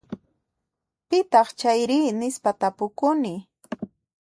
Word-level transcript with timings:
Pitaq 1.09 1.47
chayri? 1.59 1.99
Nispa 2.19 2.51
tapukuni. 2.59 3.33